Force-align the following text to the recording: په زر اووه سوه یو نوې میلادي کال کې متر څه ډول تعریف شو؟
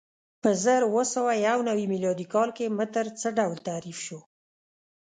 په 0.41 0.49
زر 0.63 0.81
اووه 0.87 1.03
سوه 1.13 1.31
یو 1.47 1.59
نوې 1.69 1.85
میلادي 1.93 2.25
کال 2.33 2.49
کې 2.57 2.73
متر 2.77 3.05
څه 3.19 3.27
ډول 3.37 3.57
تعریف 3.67 3.97
شو؟ 4.05 4.19